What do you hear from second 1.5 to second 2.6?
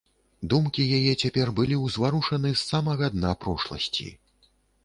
былі ўзварушаны